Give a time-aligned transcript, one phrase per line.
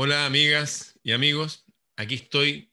[0.00, 1.66] Hola amigas y amigos,
[1.96, 2.72] aquí estoy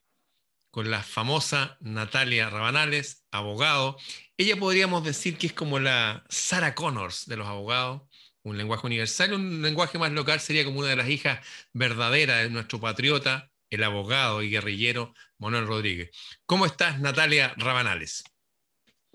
[0.69, 3.97] con la famosa Natalia Rabanales, abogado.
[4.37, 8.03] Ella podríamos decir que es como la Sarah Connors de los abogados,
[8.43, 11.43] un lenguaje universal, un lenguaje más local sería como una de las hijas
[11.73, 16.11] verdaderas de nuestro patriota, el abogado y guerrillero Manuel Rodríguez.
[16.45, 18.23] ¿Cómo estás, Natalia Rabanales?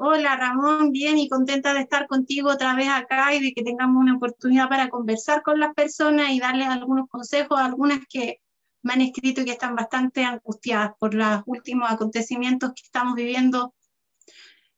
[0.03, 4.01] Hola Ramón, bien y contenta de estar contigo otra vez acá y de que tengamos
[4.01, 8.41] una oportunidad para conversar con las personas y darles algunos consejos, algunas que
[8.81, 13.75] me han escrito y que están bastante angustiadas por los últimos acontecimientos que estamos viviendo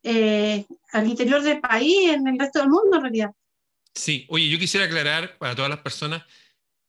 [0.02, 3.30] eh, al interior del país en el resto del mundo en realidad.
[3.94, 6.24] Sí, oye, yo quisiera aclarar para todas las personas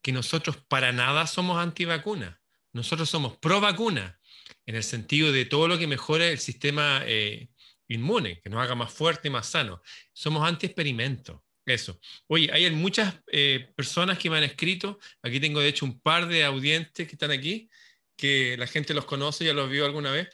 [0.02, 2.34] que nosotros para nada somos antivacunas,
[2.72, 4.18] nosotros somos pro vacuna,
[4.66, 7.53] en el sentido de todo lo que mejore el sistema eh,
[7.88, 9.82] inmune, que nos haga más fuerte y más sano.
[10.12, 11.44] Somos anti-experimento.
[11.66, 11.98] Eso.
[12.26, 14.98] Oye, hay muchas eh, personas que me han escrito.
[15.22, 17.70] Aquí tengo, de hecho, un par de audientes que están aquí,
[18.16, 20.28] que la gente los conoce, ya los vio alguna vez.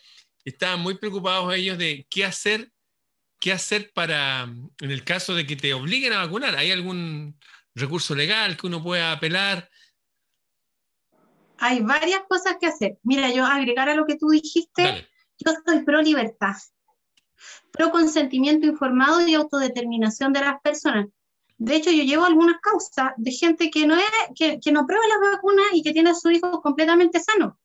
[0.45, 2.73] Estaban muy preocupados ellos de qué hacer,
[3.39, 6.57] qué hacer para, en el caso de que te obliguen a vacunar.
[6.57, 7.39] ¿Hay algún
[7.77, 9.71] recurso legal que uno pueda apelar?
[11.59, 12.99] Hay varias cosas que hacer.
[13.05, 15.09] Mira, yo agregar a lo que tú dijiste,
[15.39, 16.57] yo soy pro libertad
[17.71, 21.07] pro consentimiento informado y autodeterminación de las personas.
[21.59, 25.05] De hecho, yo llevo algunas causas de gente que no, es, que, que no prueba
[25.07, 27.59] las vacunas y que tiene a su hijo completamente sano,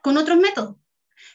[0.00, 0.76] con otros métodos.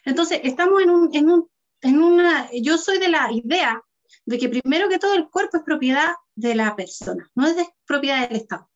[0.06, 1.50] Entonces, estamos en, un, en, un,
[1.82, 3.82] en una, yo soy de la idea
[4.26, 8.28] de que primero que todo el cuerpo es propiedad de la persona, no es propiedad
[8.28, 8.70] del Estado.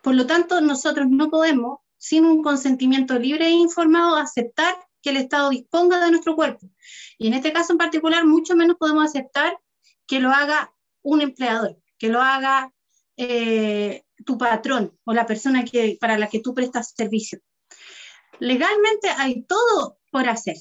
[0.00, 5.18] Por lo tanto, nosotros no podemos, sin un consentimiento libre e informado, aceptar que el
[5.18, 6.66] Estado disponga de nuestro cuerpo.
[7.18, 9.58] Y en este caso en particular, mucho menos podemos aceptar
[10.06, 12.72] que lo haga un empleador, que lo haga
[13.18, 17.38] eh, tu patrón o la persona que, para la que tú prestas servicio.
[18.40, 20.56] Legalmente hay todo por hacer.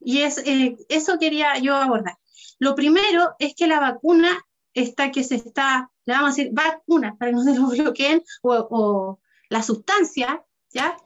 [0.00, 2.18] Y es, eh, eso quería yo abordar.
[2.58, 7.16] Lo primero es que la vacuna está que se está, le vamos a decir vacuna
[7.16, 10.96] para que no se lo bloqueen, o, o la sustancia, ¿ya?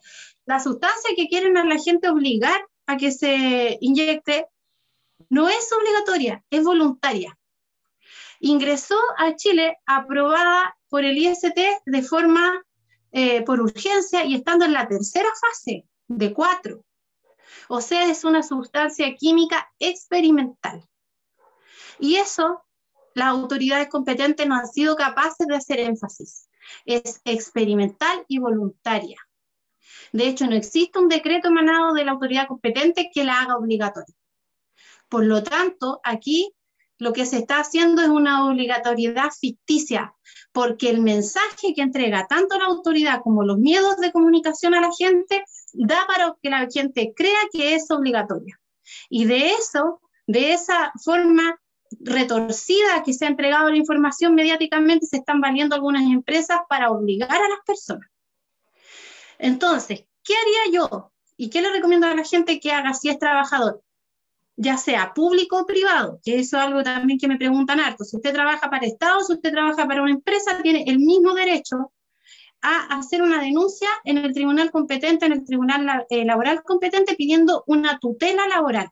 [0.46, 4.48] La sustancia que quieren a la gente obligar a que se inyecte
[5.28, 7.38] no es obligatoria, es voluntaria.
[8.40, 12.64] Ingresó a Chile aprobada por el IST de forma
[13.12, 16.84] eh, por urgencia y estando en la tercera fase de cuatro.
[17.68, 20.82] O sea, es una sustancia química experimental.
[22.00, 22.62] Y eso
[23.14, 26.48] las autoridades competentes no han sido capaces de hacer énfasis.
[26.84, 29.18] Es experimental y voluntaria.
[30.12, 34.14] De hecho, no existe un decreto emanado de la autoridad competente que la haga obligatoria.
[35.08, 36.52] Por lo tanto, aquí
[36.98, 40.14] lo que se está haciendo es una obligatoriedad ficticia,
[40.52, 44.90] porque el mensaje que entrega tanto la autoridad como los miedos de comunicación a la
[44.96, 48.60] gente da para que la gente crea que es obligatoria.
[49.08, 51.58] Y de eso, de esa forma
[52.00, 57.30] retorcida que se ha entregado la información mediáticamente, se están valiendo algunas empresas para obligar
[57.30, 58.08] a las personas.
[59.40, 61.12] Entonces, ¿qué haría yo?
[61.36, 63.82] ¿Y qué le recomiendo a la gente que haga si es trabajador?
[64.56, 68.04] Ya sea público o privado, que eso es algo también que me preguntan harto.
[68.04, 71.92] Si usted trabaja para Estado, si usted trabaja para una empresa, tiene el mismo derecho
[72.60, 77.64] a hacer una denuncia en el tribunal competente, en el tribunal eh, laboral competente, pidiendo
[77.66, 78.90] una tutela laboral.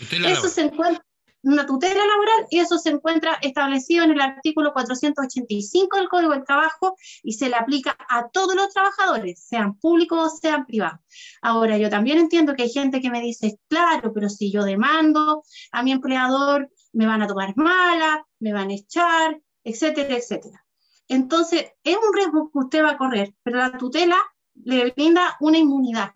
[0.00, 1.04] Eso se encuentra
[1.42, 6.44] una tutela laboral y eso se encuentra establecido en el artículo 485 del Código del
[6.44, 11.00] Trabajo y se le aplica a todos los trabajadores, sean públicos o sean privados.
[11.42, 15.44] Ahora, yo también entiendo que hay gente que me dice, claro, pero si yo demando
[15.70, 20.64] a mi empleador, me van a tomar mala, me van a echar, etcétera, etcétera.
[21.08, 24.16] Entonces, es un riesgo que usted va a correr, pero la tutela
[24.54, 26.12] le brinda una inmunidad.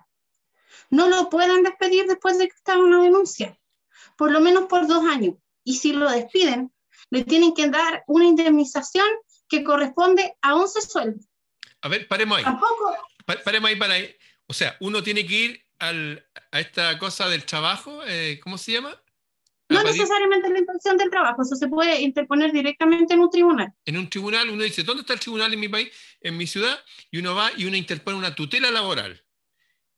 [0.88, 3.59] No lo pueden despedir después de que está una denuncia
[4.20, 5.36] por lo menos por dos años.
[5.64, 6.70] Y si lo despiden,
[7.08, 9.06] le tienen que dar una indemnización
[9.48, 11.24] que corresponde a 11 sueldos.
[11.80, 12.44] A ver, paremos ahí.
[12.44, 12.94] ¿Tampoco?
[13.24, 14.14] paremos ahí para ahí.
[14.46, 18.94] O sea, uno tiene que ir a esta cosa del trabajo, eh, ¿cómo se llama?
[19.70, 23.72] No necesariamente la intención del trabajo, eso se puede interponer directamente en un tribunal.
[23.86, 25.88] En un tribunal uno dice, ¿dónde está el tribunal en mi país,
[26.20, 26.78] en mi ciudad?
[27.10, 29.24] Y uno va y uno interpone una tutela laboral.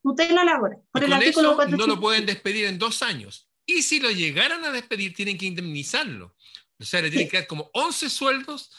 [0.00, 0.78] Tutela laboral.
[0.92, 3.48] Por el artículo eso no lo pueden despedir en dos años.
[3.66, 6.36] Y si lo llegaran a despedir, tienen que indemnizarlo.
[6.78, 8.70] O sea, le tienen que dar como 11 sueldos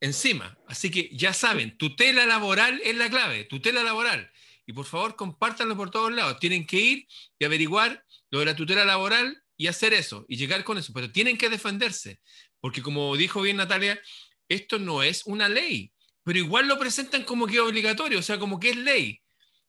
[0.00, 0.58] encima.
[0.66, 4.30] Así que ya saben, tutela laboral es la clave, tutela laboral.
[4.66, 6.38] Y por favor, compártanlo por todos lados.
[6.38, 7.08] Tienen que ir
[7.38, 10.92] y averiguar lo de la tutela laboral y hacer eso, y llegar con eso.
[10.92, 12.20] Pero tienen que defenderse,
[12.60, 14.00] porque como dijo bien Natalia,
[14.48, 15.92] esto no es una ley.
[16.22, 19.20] pero igual lo presentan como que obligatorio, o sea, como que es ley.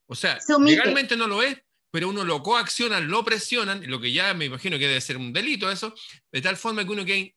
[0.06, 1.58] O sea, legalmente no lo es,
[1.92, 5.34] pero uno lo coaccionan, lo presionan, lo que ya me imagino que debe ser un
[5.34, 5.94] delito eso,
[6.32, 7.36] de tal forma que uno que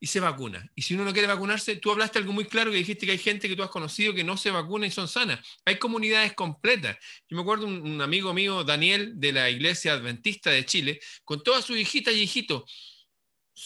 [0.00, 0.70] y se vacuna.
[0.74, 3.18] Y si uno no quiere vacunarse, tú hablaste algo muy claro que dijiste que hay
[3.18, 5.40] gente que tú has conocido que no se vacuna y son sanas.
[5.64, 6.96] Hay comunidades completas.
[7.28, 11.42] Yo me acuerdo un, un amigo mío, Daniel, de la Iglesia Adventista de Chile, con
[11.42, 12.62] todas sus hijitas y hijitos,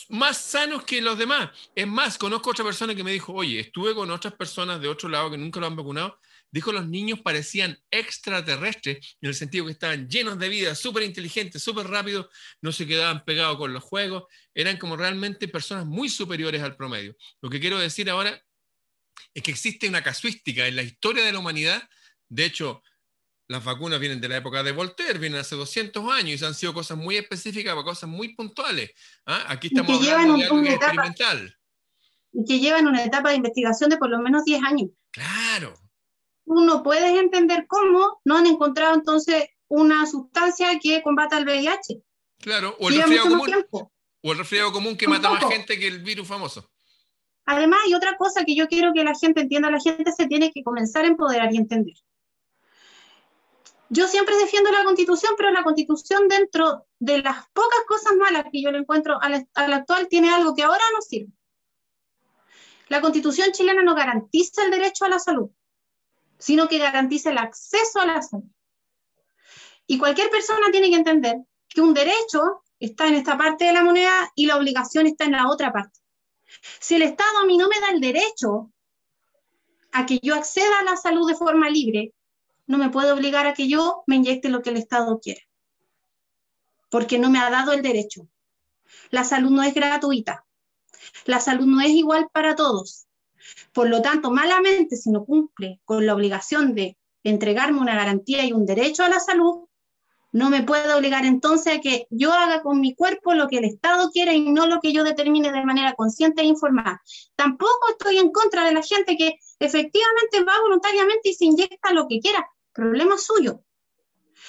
[0.09, 1.51] más sanos que los demás.
[1.75, 5.09] Es más, conozco otra persona que me dijo, oye, estuve con otras personas de otro
[5.09, 6.19] lado que nunca lo han vacunado
[6.53, 11.63] Dijo los niños parecían extraterrestres en el sentido que estaban llenos de vida, súper inteligentes,
[11.63, 12.27] súper rápidos,
[12.61, 17.17] no se quedaban pegados con los juegos, eran como realmente personas muy superiores al promedio.
[17.41, 18.39] Lo que quiero decir ahora
[19.33, 21.89] es que existe una casuística en la historia de la humanidad.
[22.29, 22.83] De hecho,
[23.49, 26.75] las vacunas vienen de la época de Voltaire, vienen hace 200 años y han sido
[26.75, 28.91] cosas muy específicas para cosas muy puntuales.
[29.25, 29.47] ¿ah?
[29.49, 31.59] Aquí estamos hablando de algo experimental.
[32.33, 34.91] Y que llevan una etapa de investigación de por lo menos 10 años.
[35.11, 35.75] Claro,
[36.47, 42.03] no puedes entender cómo no han encontrado entonces una sustancia que combata el VIH.
[42.39, 43.89] Claro, o el resfriado común.
[44.23, 46.69] O el resfriado común que mata más gente que el virus famoso.
[47.45, 50.53] Además, hay otra cosa que yo quiero que la gente entienda, la gente se tiene
[50.53, 51.95] que comenzar a empoderar y entender.
[53.89, 58.63] Yo siempre defiendo la constitución, pero la constitución dentro de las pocas cosas malas que
[58.63, 61.33] yo le encuentro a la, actual tiene algo que ahora no sirve.
[62.89, 65.51] La constitución chilena no garantiza el derecho a la salud
[66.43, 68.51] sino que garantice el acceso a la salud.
[69.87, 71.37] Y cualquier persona tiene que entender
[71.69, 75.33] que un derecho está en esta parte de la moneda y la obligación está en
[75.33, 76.01] la otra parte.
[76.81, 78.73] Si el Estado a mí no me da el derecho
[79.93, 82.13] a que yo acceda a la salud de forma libre,
[82.67, 85.49] no me puede obligar a que yo me inyecte lo que el Estado quiere,
[86.91, 88.27] porque no me ha dado el derecho.
[89.11, 90.45] La salud no es gratuita,
[91.25, 93.07] la salud no es igual para todos.
[93.73, 98.53] Por lo tanto, malamente, si no cumple con la obligación de entregarme una garantía y
[98.53, 99.67] un derecho a la salud,
[100.33, 103.67] no me puede obligar entonces a que yo haga con mi cuerpo lo que el
[103.67, 107.03] Estado quiere y no lo que yo determine de manera consciente e informada.
[107.37, 112.09] Tampoco estoy en contra de la gente que efectivamente va voluntariamente y se inyecta lo
[112.09, 112.47] que quiera.
[112.73, 113.61] Problema suyo.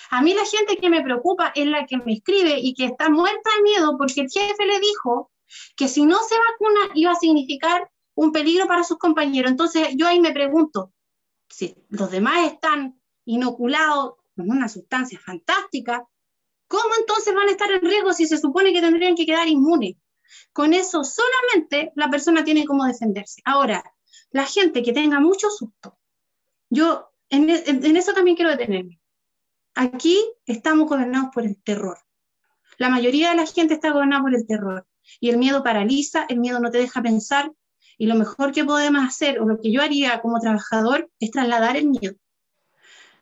[0.10, 3.10] A mí la gente que me preocupa es la que me escribe y que está
[3.10, 5.32] muerta de miedo porque el jefe le dijo
[5.76, 9.52] que si no se vacuna iba a significar un peligro para sus compañeros.
[9.52, 10.94] Entonces yo ahí me pregunto,
[11.50, 16.06] si los demás están inoculados con una sustancia fantástica,
[16.68, 19.96] ¿cómo entonces van a estar en riesgo si se supone que tendrían que quedar inmunes?
[20.52, 23.42] Con eso solamente la persona tiene cómo defenderse.
[23.46, 23.84] Ahora,
[24.32, 25.98] la gente que tenga mucho susto,
[26.70, 29.00] yo en, en eso también quiero detenerme.
[29.76, 31.98] Aquí estamos gobernados por el terror.
[32.78, 34.88] La mayoría de la gente está gobernada por el terror.
[35.20, 37.52] Y el miedo paraliza, el miedo no te deja pensar,
[37.98, 41.78] y lo mejor que podemos hacer, o lo que yo haría como trabajador, es trasladar
[41.78, 42.16] el miedo.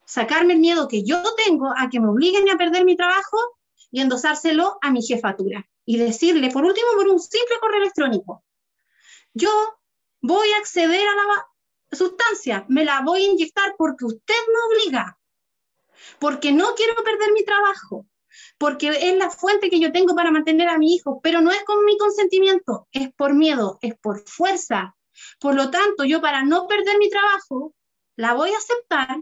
[0.06, 3.38] Sacarme el miedo que yo tengo a que me obliguen a perder mi trabajo
[3.92, 5.68] y endosárselo a mi jefatura.
[5.86, 8.44] Y decirle, por último, por un simple correo electrónico,
[9.34, 9.50] yo
[10.22, 11.48] voy a acceder a la
[11.92, 15.18] sustancia, me la voy a inyectar porque usted me obliga,
[16.20, 18.06] porque no quiero perder mi trabajo,
[18.58, 21.64] porque es la fuente que yo tengo para mantener a mi hijo, pero no es
[21.64, 24.96] con mi consentimiento, es por miedo, es por fuerza.
[25.40, 27.74] Por lo tanto, yo para no perder mi trabajo,
[28.16, 29.22] la voy a aceptar,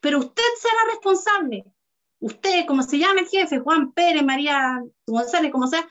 [0.00, 1.64] pero usted será responsable.
[2.18, 5.86] Usted, como se llama el jefe, Juan Pérez, María González, como sea,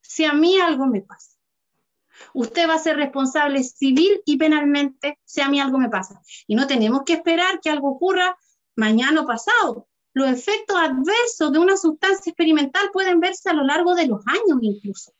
[0.00, 1.32] si a mí algo me pasa.
[2.32, 6.22] Usted va a ser responsable civil y penalmente si a mí algo me pasa.
[6.46, 8.38] Y no tenemos que esperar que algo ocurra
[8.74, 9.86] mañana o pasado
[10.16, 14.58] los efectos adversos de una sustancia experimental pueden verse a lo largo de los años
[14.62, 15.12] incluso.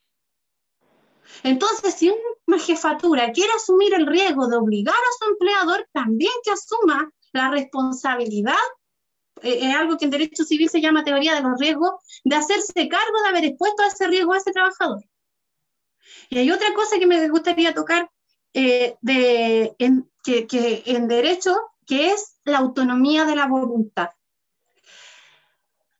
[1.42, 2.10] Entonces, si
[2.46, 7.50] una jefatura quiere asumir el riesgo de obligar a su empleador, también que asuma la
[7.50, 8.54] responsabilidad,
[9.42, 11.90] eh, es algo que en derecho civil se llama teoría de los riesgos,
[12.24, 15.04] de hacerse cargo de haber expuesto a ese riesgo a ese trabajador.
[16.30, 18.10] Y hay otra cosa que me gustaría tocar
[18.54, 19.76] eh, de,
[20.24, 21.54] que en derecho,
[21.86, 24.08] que es la autonomía de la voluntad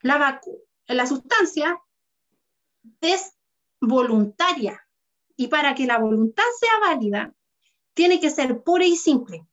[0.07, 1.81] la, sustancia
[3.01, 3.37] es
[3.81, 4.81] voluntaria
[5.37, 7.35] y para que la voluntad sea válida,
[7.95, 9.47] tiene que ser pura y simple.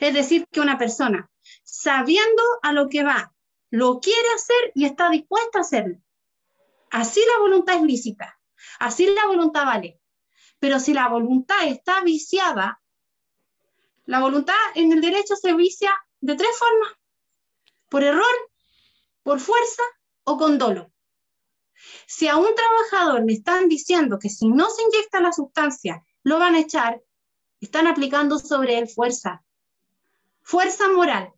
[0.00, 1.30] Es decir, que una persona,
[1.62, 3.34] sabiendo a lo que va,
[3.70, 5.98] lo quiere hacer y está dispuesta a hacerlo.
[6.90, 8.38] Así la voluntad es lícita,
[8.78, 9.98] así la voluntad vale.
[10.58, 12.82] Pero si la voluntad está viciada,
[14.04, 16.92] la voluntad en el derecho se vicia de tres formas.
[17.88, 18.51] Por error,
[19.22, 19.82] por fuerza
[20.24, 20.90] o con dolo.
[22.06, 26.38] Si a un trabajador le están diciendo que si no se inyecta la sustancia lo
[26.38, 27.02] van a echar,
[27.60, 29.42] están aplicando sobre él fuerza,
[30.42, 31.32] fuerza moral.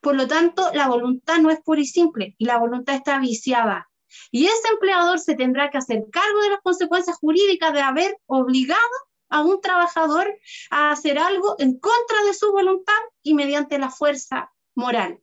[0.00, 3.90] Por lo tanto, la voluntad no es pura y simple y la voluntad está viciada.
[4.30, 8.80] Y ese empleador se tendrá que hacer cargo de las consecuencias jurídicas de haber obligado
[9.28, 10.38] a un trabajador
[10.70, 15.20] a hacer algo en contra de su voluntad y mediante la fuerza moral.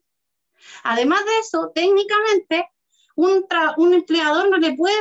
[0.84, 2.68] Además de eso, técnicamente,
[3.16, 4.96] un, empleador no le puede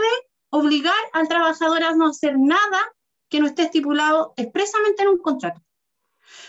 [0.50, 2.92] obligar al trabajador a no hacer nada
[3.28, 5.61] que no esté estipulado expresamente en un contrato.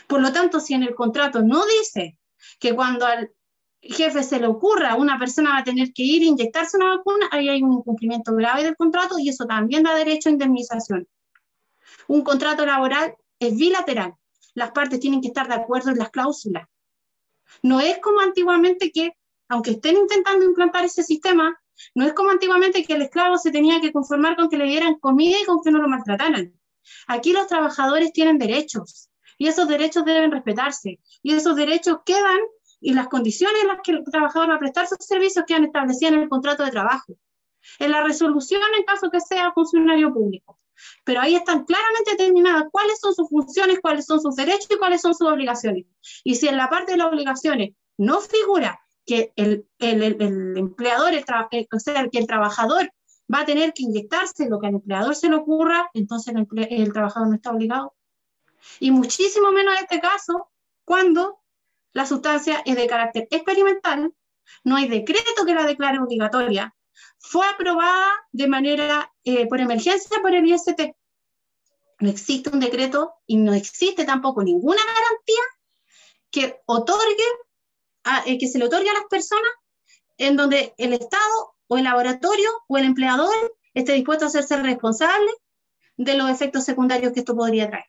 [0.07, 2.17] Por lo tanto, si en el contrato no dice
[2.59, 3.31] que cuando al
[3.81, 7.27] jefe se le ocurra, una persona va a tener que ir a inyectarse una vacuna,
[7.31, 11.07] ahí hay un incumplimiento grave del contrato y eso también da derecho a indemnización.
[12.07, 14.13] Un contrato laboral es bilateral.
[14.53, 16.67] Las partes tienen que estar de acuerdo en las cláusulas.
[17.61, 19.13] No es como antiguamente que,
[19.49, 21.59] aunque estén intentando implantar ese sistema,
[21.93, 24.99] no es como antiguamente que el esclavo se tenía que conformar con que le dieran
[24.99, 26.53] comida y con que no lo maltrataran.
[27.07, 32.39] Aquí los trabajadores tienen derechos y esos derechos deben respetarse y esos derechos quedan
[32.79, 36.13] y las condiciones en las que el trabajador va a prestar sus servicios quedan establecidas
[36.13, 37.17] en el contrato de trabajo,
[37.79, 40.59] en la resolución en caso que sea funcionario público.
[41.03, 45.01] Pero ahí están claramente determinadas cuáles son sus funciones, cuáles son sus derechos y cuáles
[45.01, 45.85] son sus obligaciones.
[46.23, 51.23] Y si en la parte de las obligaciones no figura que el, empleador, el
[51.71, 52.89] o sea, que el trabajador
[53.33, 57.29] va a tener que inyectarse lo que al empleador se le ocurra, entonces el, trabajador
[57.29, 57.93] no está obligado.
[58.79, 60.49] Y muchísimo menos en este caso,
[60.83, 61.39] cuando
[61.93, 64.13] la sustancia es de carácter experimental,
[64.63, 66.75] no hay decreto que la declare obligatoria,
[67.19, 70.95] fue aprobada de manera eh, por emergencia por el IST.
[71.99, 75.43] No existe un decreto y no existe tampoco ninguna garantía
[76.31, 77.23] que otorgue,
[78.25, 79.51] eh, que se le otorgue a las personas
[80.17, 83.33] en donde el Estado o el laboratorio o el empleador
[83.73, 85.31] esté dispuesto a hacerse responsable
[85.97, 87.85] de los efectos secundarios que esto podría traer.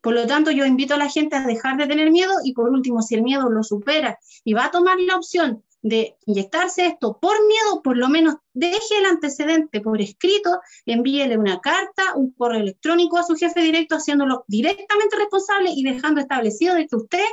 [0.00, 2.68] Por lo tanto, yo invito a la gente a dejar de tener miedo y por
[2.68, 7.18] último, si el miedo lo supera y va a tomar la opción de inyectarse esto
[7.20, 12.60] por miedo, por lo menos deje el antecedente por escrito, envíele una carta, un correo
[12.60, 17.26] electrónico a su jefe directo, haciéndolo directamente responsable y dejando establecido de que usted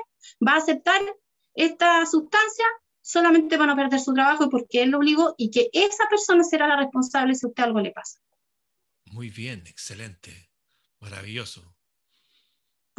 [0.46, 1.01] va a aceptar
[1.53, 2.65] esta sustancia
[3.01, 6.67] solamente van a perder su trabajo porque él lo obligó y que esa persona será
[6.67, 8.20] la responsable si a usted algo le pasa.
[9.05, 10.51] Muy bien, excelente,
[11.00, 11.74] maravilloso.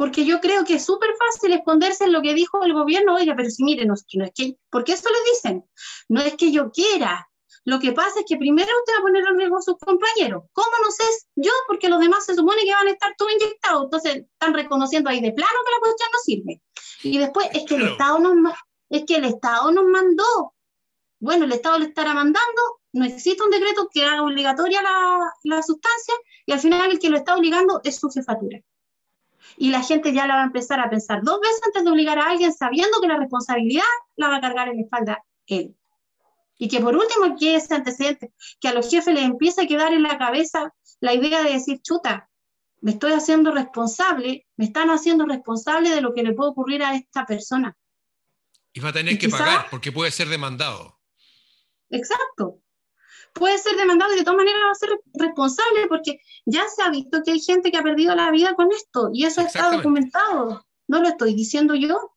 [0.03, 3.35] Porque yo creo que es súper fácil esconderse en lo que dijo el gobierno, oiga,
[3.37, 5.63] pero si miren, no, no es que, porque eso le dicen,
[6.09, 7.29] no es que yo quiera,
[7.63, 10.43] lo que pasa es que primero usted va a poner en riesgo a sus compañeros.
[10.51, 11.03] ¿Cómo no sé
[11.37, 11.51] yo?
[11.67, 13.85] Porque los demás se supone que van a estar todos inyectados.
[13.85, 16.61] Entonces están reconociendo ahí de plano que la cuestión no sirve.
[17.03, 18.53] Y después es que el Estado nos,
[18.89, 20.53] es que el Estado nos mandó.
[21.21, 24.81] Bueno, el Estado le estará mandando, no existe un decreto que haga obligatoria
[25.43, 28.59] la, sustancia y al final el que lo está obligando es su jefatura.
[29.57, 32.19] Y la gente ya la va a empezar a pensar dos veces antes de obligar
[32.19, 33.83] a alguien sabiendo que la responsabilidad
[34.15, 35.75] la va a cargar en la espalda él.
[36.57, 39.93] Y que por último, que ese antecedente, que a los jefes les empieza a quedar
[39.93, 42.29] en la cabeza la idea de decir, chuta,
[42.81, 46.95] me estoy haciendo responsable, me están haciendo responsable de lo que le puede ocurrir a
[46.95, 47.75] esta persona.
[48.73, 50.99] Y va a tener que pagar porque puede ser demandado.
[51.89, 52.62] Exacto.
[53.33, 56.89] Puede ser demandado y de todas maneras va a ser responsable porque ya se ha
[56.89, 60.65] visto que hay gente que ha perdido la vida con esto y eso está documentado.
[60.87, 62.13] No lo estoy diciendo yo.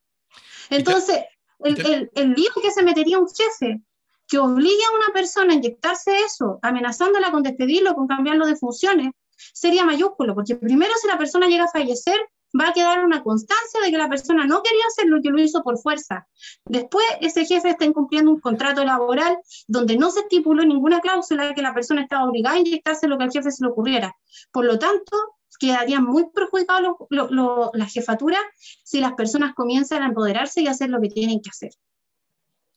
[0.68, 1.24] Entonces,
[1.60, 3.80] el, el, el lío que se metería un jefe
[4.28, 9.12] que obligue a una persona a inyectarse eso, amenazándola con despedirlo, con cambiarlo de funciones,
[9.36, 12.18] sería mayúsculo, porque primero si la persona llega a fallecer,
[12.58, 15.40] va a quedar una constancia de que la persona no quería hacerlo y que lo
[15.40, 16.26] hizo por fuerza.
[16.64, 21.54] Después, ese jefe está incumpliendo un contrato laboral donde no se estipuló ninguna cláusula de
[21.54, 24.14] que la persona estaba obligada a inyectarse lo que al jefe se le ocurriera.
[24.52, 25.16] Por lo tanto,
[25.58, 28.38] quedaría muy perjudicado la jefatura
[28.84, 31.72] si las personas comienzan a empoderarse y a hacer lo que tienen que hacer.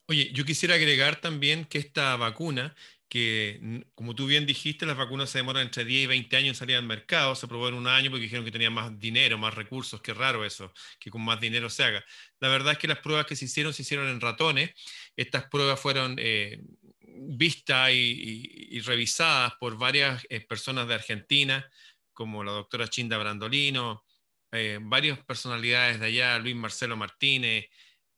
[0.08, 2.76] Oye, yo quisiera agregar también que esta vacuna
[3.10, 6.56] que, como tú bien dijiste, las vacunas se demoran entre 10 y 20 años en
[6.56, 7.36] salir al mercado.
[7.36, 10.00] Se aprobó en un año porque dijeron que tenía más dinero, más recursos.
[10.02, 12.06] Qué raro eso, que con más dinero se haga.
[12.40, 14.72] La verdad es que las pruebas que se hicieron se hicieron en ratones.
[15.18, 16.62] Estas pruebas fueron eh,
[17.02, 21.68] vistas y, revisadas por varias eh, personas de Argentina,
[22.14, 24.06] como la doctora Chinda Brandolino,
[24.52, 27.70] eh, varias personalidades de allá, Luis Marcelo Martínez,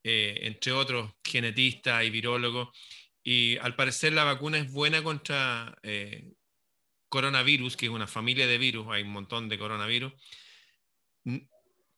[0.03, 2.69] entre otros genetistas y virólogos
[3.23, 6.33] y al parecer la vacuna es buena contra eh,
[7.09, 10.13] coronavirus, que es una familia de virus, hay un montón de coronavirus,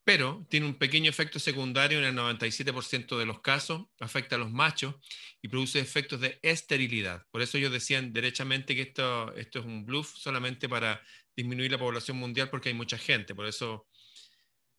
[0.04, 4.52] pero tiene un pequeño efecto secundario en el 97% de los casos, afecta a los
[4.52, 4.96] machos
[5.42, 7.26] y produce efectos de esterilidad.
[7.32, 11.02] Por eso ellos decían derechamente que esto, esto es un bluff solamente para
[11.36, 13.88] disminuir la población mundial porque hay mucha gente, por eso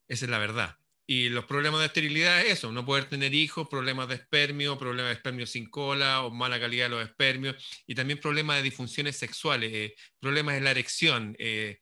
[0.07, 0.77] Esa es la verdad.
[1.07, 5.11] Y los problemas de esterilidad es eso, no poder tener hijos, problemas de espermio, problemas
[5.11, 9.15] de espermio sin cola o mala calidad de los espermios, y también problemas de disfunciones
[9.15, 11.35] sexuales, eh, problemas de la erección.
[11.37, 11.79] Eh.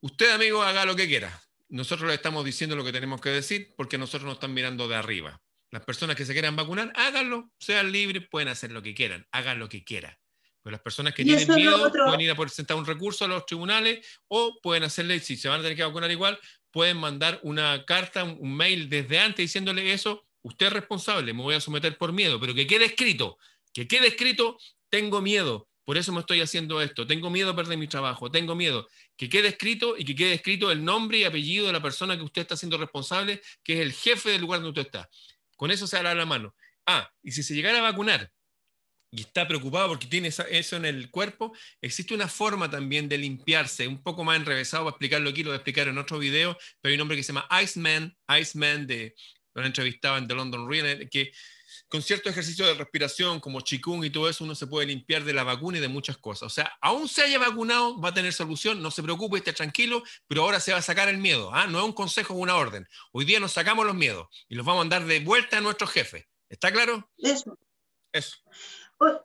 [0.00, 1.42] Usted, amigo, haga lo que quiera.
[1.68, 4.96] Nosotros le estamos diciendo lo que tenemos que decir porque nosotros nos están mirando de
[4.96, 5.40] arriba.
[5.70, 9.58] Las personas que se quieran vacunar, háganlo, sean libres, pueden hacer lo que quieran, hagan
[9.58, 10.16] lo que quieran.
[10.62, 14.06] Pero las personas que tienen miedo pueden ir a presentar un recurso a los tribunales
[14.28, 16.38] o pueden hacerle, si se van a tener que vacunar igual,
[16.70, 21.54] pueden mandar una carta, un mail desde antes diciéndole eso, usted es responsable, me voy
[21.54, 23.38] a someter por miedo, pero que quede escrito,
[23.72, 24.58] que quede escrito,
[24.88, 28.54] tengo miedo, por eso me estoy haciendo esto, tengo miedo a perder mi trabajo, tengo
[28.54, 32.16] miedo, que quede escrito y que quede escrito el nombre y apellido de la persona
[32.16, 35.10] que usted está siendo responsable, que es el jefe del lugar donde usted está.
[35.56, 36.54] Con eso se hará la mano.
[36.86, 38.32] Ah, y si se llegara a vacunar
[39.10, 43.88] y está preocupado porque tiene eso en el cuerpo, existe una forma también de limpiarse,
[43.88, 46.90] un poco más enrevesado para explicarlo aquí, lo voy a explicar en otro video, pero
[46.90, 49.14] hay un hombre que se llama Iceman, Iceman, de,
[49.54, 51.32] lo han entrevistado en The London Real, que
[51.88, 55.32] con cierto ejercicio de respiración como chikung y todo eso, uno se puede limpiar de
[55.32, 56.42] la vacuna y de muchas cosas.
[56.44, 60.04] O sea, aún se haya vacunado, va a tener solución, no se preocupe, esté tranquilo,
[60.28, 61.50] pero ahora se va a sacar el miedo.
[61.52, 61.66] ¿ah?
[61.66, 62.86] No es un consejo, es una orden.
[63.10, 65.88] Hoy día nos sacamos los miedos y los vamos a mandar de vuelta a nuestro
[65.88, 66.28] jefe.
[66.48, 67.10] ¿Está claro?
[67.18, 67.58] Eso.
[68.12, 68.36] Eso.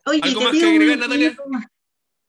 [0.05, 1.37] Oye, ¿Algo más que agregar, Natalia?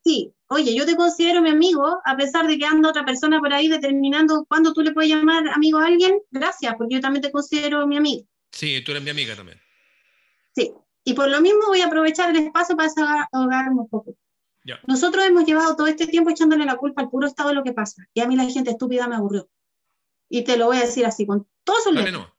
[0.05, 3.53] Sí, oye, yo te considero mi amigo, a pesar de que anda otra persona por
[3.53, 7.33] ahí determinando cuándo tú le puedes llamar amigo a alguien, gracias, porque yo también te
[7.33, 8.25] considero mi amigo.
[8.53, 9.61] Sí, tú eres mi amiga también.
[10.55, 10.73] Sí,
[11.05, 14.17] y por lo mismo voy a aprovechar el espacio para desahogarme un poco.
[14.87, 17.73] Nosotros hemos llevado todo este tiempo echándole la culpa al puro Estado de lo que
[17.73, 19.49] pasa, y a mí la gente estúpida me aburrió.
[20.29, 22.33] Y te lo voy a decir así, con todo su no.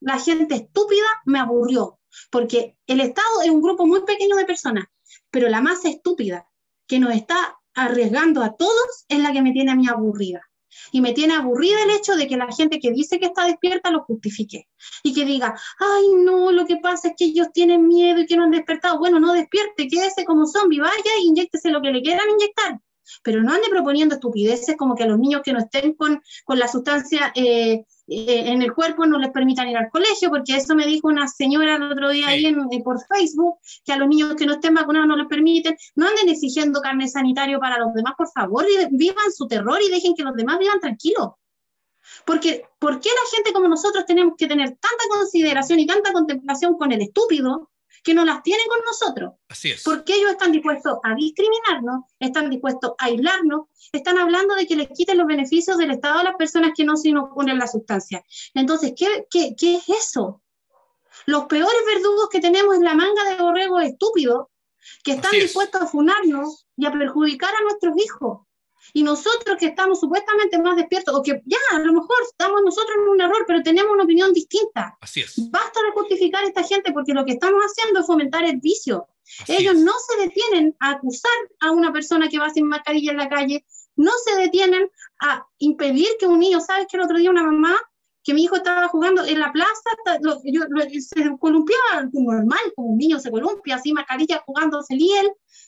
[0.00, 2.00] La gente estúpida me aburrió,
[2.30, 4.86] porque el Estado es un grupo muy pequeño de personas,
[5.30, 6.46] pero la masa estúpida
[6.86, 10.42] que nos está arriesgando a todos es la que me tiene a mí aburrida.
[10.90, 13.90] Y me tiene aburrida el hecho de que la gente que dice que está despierta
[13.90, 14.68] lo justifique.
[15.02, 18.36] Y que diga, ay, no, lo que pasa es que ellos tienen miedo y que
[18.36, 18.98] no han despertado.
[18.98, 22.80] Bueno, no despierte, quédese como zombie, vaya e inyectese lo que le quieran inyectar.
[23.22, 26.58] Pero no ande proponiendo estupideces como que a los niños que no estén con, con
[26.58, 30.74] la sustancia eh, eh, en el cuerpo no les permitan ir al colegio, porque eso
[30.74, 34.34] me dijo una señora el otro día ahí eh, por Facebook, que a los niños
[34.34, 38.14] que no estén vacunados no les permiten, no anden exigiendo carne sanitario para los demás,
[38.16, 41.30] por favor, vivan su terror y dejen que los demás vivan tranquilos.
[42.24, 46.76] Porque, ¿por qué la gente como nosotros tenemos que tener tanta consideración y tanta contemplación
[46.76, 47.71] con el estúpido
[48.02, 49.32] que no las tienen con nosotros.
[49.48, 49.82] Así es.
[49.82, 54.88] Porque ellos están dispuestos a discriminarnos, están dispuestos a aislarnos, están hablando de que les
[54.88, 58.24] quiten los beneficios del Estado a las personas que no se inoculen la sustancia.
[58.54, 60.42] Entonces, ¿qué, qué, qué es eso?
[61.26, 64.46] Los peores verdugos que tenemos en la manga de borrego estúpidos
[65.04, 68.40] que están dispuestos a funarnos y a perjudicar a nuestros hijos.
[68.92, 72.96] Y nosotros que estamos supuestamente más despiertos, o que ya a lo mejor estamos nosotros
[72.98, 74.96] en un error, pero tenemos una opinión distinta.
[75.00, 75.50] Así es.
[75.50, 79.06] Basta de justificar a esta gente porque lo que estamos haciendo es fomentar el vicio.
[79.48, 83.28] Ellos no se detienen a acusar a una persona que va sin mascarilla en la
[83.28, 83.64] calle,
[83.96, 84.90] no se detienen
[85.20, 87.78] a impedir que un niño, ¿sabes que el otro día una mamá
[88.24, 89.90] que mi hijo estaba jugando en la plaza,
[90.98, 95.10] se columpiaba normal, como un niño se columpia, así mascarilla jugando feliz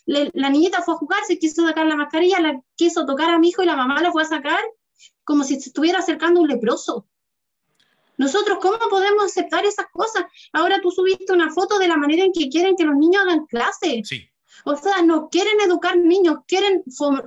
[0.07, 3.49] la niñita fue a jugar, se quiso sacar la mascarilla, la quiso tocar a mi
[3.49, 4.61] hijo y la mamá la fue a sacar
[5.25, 7.07] como si se estuviera acercando un leproso.
[8.17, 10.25] Nosotros, ¿cómo podemos aceptar esas cosas?
[10.53, 13.47] Ahora tú subiste una foto de la manera en que quieren que los niños hagan
[13.47, 14.03] clase.
[14.05, 14.29] Sí.
[14.65, 16.83] O sea, no quieren educar niños, quieren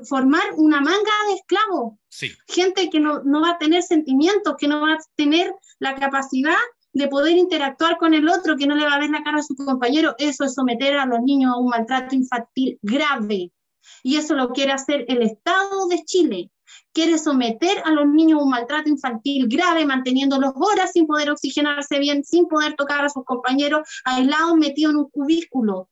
[0.08, 1.94] formar una manga de esclavos.
[2.10, 2.32] Sí.
[2.48, 6.56] Gente que no, no va a tener sentimientos, que no va a tener la capacidad
[6.94, 9.44] de poder interactuar con el otro, que no le va a ver la cara a
[9.44, 10.16] su compañero.
[10.18, 13.52] Eso es someter a los niños a un maltrato infantil grave.
[14.02, 16.52] Y eso lo quiere hacer el Estado de Chile.
[16.92, 22.00] Quiere someter a los niños a un maltrato infantil grave, manteniéndolos horas sin poder oxigenarse
[22.00, 25.90] bien, sin poder tocar a sus compañeros, aislados, metidos en un cubículo.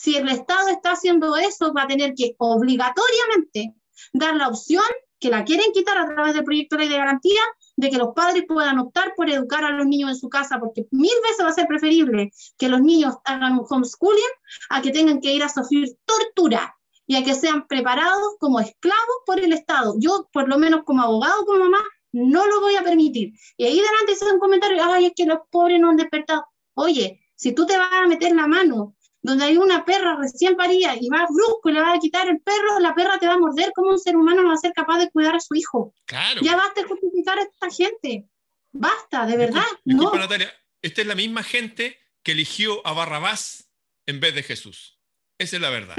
[0.00, 3.74] Si el Estado está haciendo eso, va a tener que obligatoriamente
[4.12, 4.84] dar la opción
[5.18, 7.40] que la quieren quitar a través del proyecto de ley de garantía,
[7.76, 10.86] de que los padres puedan optar por educar a los niños en su casa, porque
[10.92, 14.22] mil veces va a ser preferible que los niños hagan un homeschooling
[14.70, 19.16] a que tengan que ir a sufrir tortura y a que sean preparados como esclavos
[19.26, 19.96] por el Estado.
[19.98, 21.82] Yo, por lo menos como abogado, como mamá,
[22.12, 23.32] no lo voy a permitir.
[23.56, 26.46] Y ahí delante se un comentario, ay, es que los pobres no han despertado.
[26.74, 30.94] Oye, si tú te vas a meter la mano donde hay una perra recién parida
[31.00, 33.38] y va brusco y le va a quitar el perro, la perra te va a
[33.38, 35.94] morder, ¿cómo un ser humano no va a ser capaz de cuidar a su hijo?
[36.06, 36.40] Claro.
[36.42, 38.24] Ya basta de justificar a esta gente.
[38.72, 39.64] Basta, de verdad.
[39.84, 40.12] no.
[40.14, 40.52] Natalia,
[40.82, 43.70] esta es la misma gente que eligió a Barrabás
[44.06, 44.98] en vez de Jesús.
[45.38, 45.96] Esa es la verdad.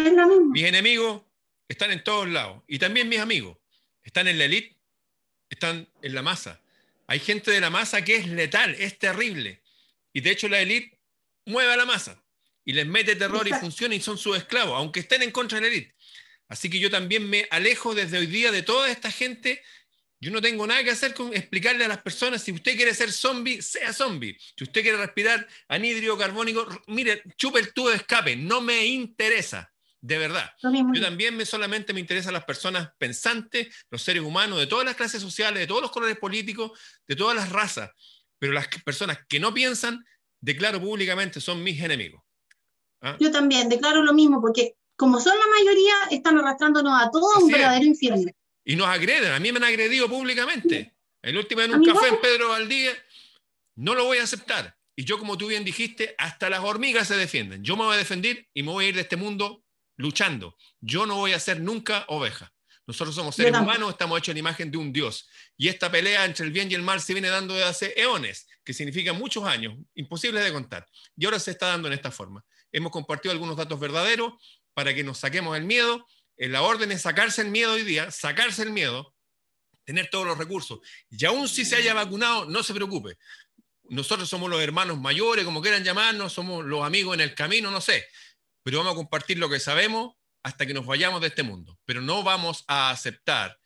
[0.52, 1.24] Mis enemigos
[1.68, 2.64] están en todos lados.
[2.68, 3.58] Y también mis amigos.
[4.04, 4.78] Están en la élite,
[5.50, 6.62] están en la masa.
[7.08, 9.62] Hay gente de la masa que es letal, es terrible.
[10.14, 11.00] Y de hecho la élite
[11.46, 12.24] mueve a la masa
[12.66, 15.62] y les mete terror y funciona y son sus esclavos, aunque estén en contra de
[15.62, 15.96] la élite.
[16.48, 19.62] Así que yo también me alejo desde hoy día de toda esta gente.
[20.20, 23.12] Yo no tengo nada que hacer con explicarle a las personas, si usted quiere ser
[23.12, 24.38] zombie, sea zombie.
[24.58, 29.72] Si usted quiere respirar anhídrido carbónico, mire, chupe el tubo de escape, no me interesa.
[30.02, 30.50] De verdad.
[30.62, 34.96] Yo también me, solamente me interesan las personas pensantes, los seres humanos, de todas las
[34.96, 37.92] clases sociales, de todos los colores políticos, de todas las razas.
[38.40, 40.06] Pero las personas que no piensan,
[40.40, 42.24] declaro públicamente, son mis enemigos.
[43.02, 43.18] ¿Ah?
[43.20, 47.52] Yo también declaro lo mismo, porque como son la mayoría, están arrastrándonos a todos un
[47.52, 48.32] verdadero infierno.
[48.66, 50.96] Y nos agreden, a mí me han agredido públicamente.
[51.22, 52.92] El último en un café en Pedro Valdía,
[53.76, 54.76] no lo voy a aceptar.
[54.96, 57.64] Y yo, como tú bien dijiste, hasta las hormigas se defienden.
[57.64, 59.64] Yo me voy a defender y me voy a ir de este mundo
[59.96, 60.58] luchando.
[60.82, 62.54] Yo no voy a ser nunca oveja.
[62.86, 65.30] Nosotros somos seres humanos, estamos hechos en imagen de un Dios.
[65.56, 68.48] Y esta pelea entre el bien y el mal se viene dando desde hace eones,
[68.64, 70.88] que significa muchos años, imposibles de contar.
[71.16, 72.44] Y ahora se está dando en esta forma.
[72.72, 74.34] Hemos compartido algunos datos verdaderos
[74.74, 76.06] para que nos saquemos el miedo.
[76.38, 79.14] La orden es sacarse el miedo hoy día, sacarse el miedo,
[79.84, 80.80] tener todos los recursos.
[81.10, 83.18] Y aún si se haya vacunado, no se preocupe.
[83.90, 87.82] Nosotros somos los hermanos mayores, como quieran llamarnos, somos los amigos en el camino, no
[87.82, 88.08] sé
[88.64, 91.80] pero vamos a compartir lo que sabemos hasta que nos vayamos de este mundo.
[91.86, 93.59] Pero no vamos a aceptar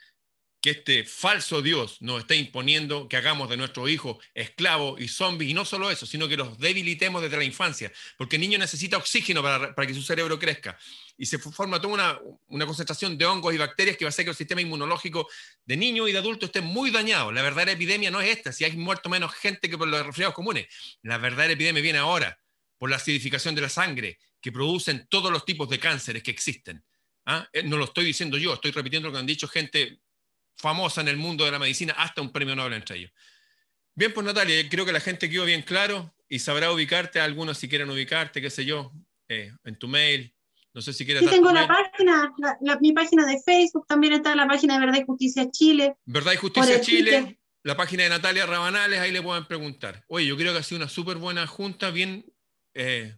[0.64, 5.52] que este falso Dios nos esté imponiendo que hagamos de nuestros hijos esclavos y zombies,
[5.52, 8.96] y no solo eso, sino que los debilitemos desde la infancia, porque el niño necesita
[8.96, 10.80] oxígeno para, que su cerebro crezca.
[11.18, 14.24] Y se forma toda una, una, concentración de hongos y bacterias que va a hacer
[14.24, 15.28] que el sistema inmunológico
[15.66, 17.34] de niño y de adulto esté muy dañado.
[17.34, 20.34] La verdadera epidemia no es esta, si hay muerto menos gente que por los resfriados
[20.34, 20.68] comunes.
[21.02, 22.40] La verdadera epidemia viene ahora,
[22.78, 26.86] por la acidificación de la sangre que producen todos los tipos de cánceres que existen.
[27.26, 27.50] ¿ah?
[27.52, 30.00] Eh, no lo estoy diciendo yo, estoy repitiendo lo que han dicho gente
[30.56, 33.12] famosa en el mundo de la medicina, hasta un premio Nobel entre ellos.
[33.96, 37.70] Bien, pues Natalia, creo que la gente quedó bien claro y sabrá ubicarte, algunos si
[37.70, 38.92] quieren ubicarte, qué sé yo,
[39.28, 40.34] eh, en tu mail.
[40.74, 41.24] No sé si quieres.
[41.24, 42.34] Sí, tengo la página,
[42.82, 45.96] mi página de Facebook, también está la página de Verdad y Justicia Chile.
[46.06, 50.04] Verdad y Justicia Chile, la página de Natalia Rabanales, ahí le pueden preguntar.
[50.08, 52.26] Oye, yo creo que ha sido una súper buena junta, bien
[52.74, 53.16] eh,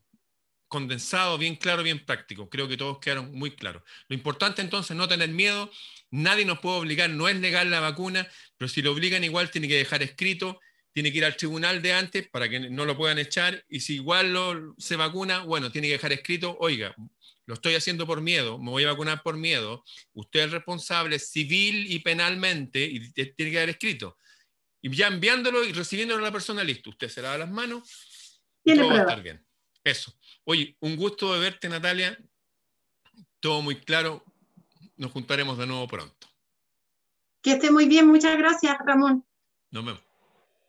[0.68, 2.50] condensado, bien claro, bien práctico.
[2.50, 3.84] Creo que todos quedaron muy claros.
[4.10, 5.72] Lo importante entonces no tener miedo,
[6.16, 9.68] nadie nos puede obligar, no es legal la vacuna, pero si lo obligan igual tiene
[9.68, 10.60] que dejar escrito,
[10.94, 13.96] tiene que ir al tribunal de antes para que no lo puedan echar y si
[13.96, 16.96] igual lo, se vacuna, bueno, tiene que dejar escrito, oiga,
[17.46, 21.92] lo estoy haciendo por miedo, me voy a vacunar por miedo, usted es responsable civil
[21.92, 24.18] y penalmente y tiene que haber escrito.
[24.82, 28.76] Y ya enviándolo y recibiéndolo a la persona, listo, usted se lava las manos y
[28.76, 29.46] todo va a estar bien.
[29.84, 30.18] Eso.
[30.46, 32.18] Oye, un gusto de verte, Natalia.
[33.40, 34.25] Todo muy claro.
[34.98, 36.28] Nos juntaremos de nuevo pronto.
[37.42, 38.08] Que esté muy bien.
[38.08, 39.26] Muchas gracias, Ramón.
[39.72, 40.05] Nos vemos.